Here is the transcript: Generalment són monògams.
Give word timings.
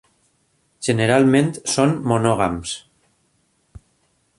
Generalment 0.87 1.53
són 1.75 1.95
monògams. 2.13 2.77